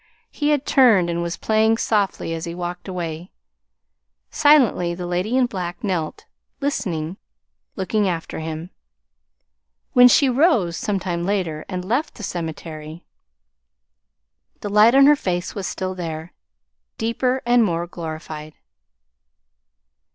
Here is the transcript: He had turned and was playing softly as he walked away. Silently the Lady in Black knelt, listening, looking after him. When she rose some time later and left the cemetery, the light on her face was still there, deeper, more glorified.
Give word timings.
He 0.31 0.49
had 0.49 0.65
turned 0.65 1.11
and 1.11 1.21
was 1.21 1.37
playing 1.37 1.77
softly 1.77 2.33
as 2.33 2.45
he 2.45 2.55
walked 2.55 2.87
away. 2.87 3.29
Silently 4.31 4.95
the 4.95 5.05
Lady 5.05 5.37
in 5.37 5.45
Black 5.45 5.83
knelt, 5.83 6.25
listening, 6.59 7.17
looking 7.75 8.09
after 8.09 8.39
him. 8.39 8.71
When 9.93 10.07
she 10.07 10.27
rose 10.27 10.75
some 10.75 10.97
time 10.99 11.23
later 11.23 11.65
and 11.69 11.85
left 11.85 12.15
the 12.15 12.23
cemetery, 12.23 13.05
the 14.61 14.69
light 14.69 14.95
on 14.95 15.05
her 15.05 15.15
face 15.15 15.53
was 15.53 15.67
still 15.67 15.93
there, 15.93 16.33
deeper, 16.97 17.43
more 17.45 17.85
glorified. 17.85 18.55